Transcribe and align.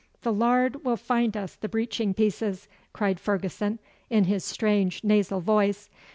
'The 0.23 0.33
Lard 0.33 0.83
will 0.83 0.97
find 0.97 1.37
us 1.37 1.53
the 1.53 1.69
breaching 1.69 2.11
pieces,' 2.11 2.67
cried 2.91 3.19
Ferguson, 3.19 3.77
in 4.09 4.23
his 4.23 4.43
strange, 4.43 5.03
nasal 5.03 5.41
voice. 5.41 5.91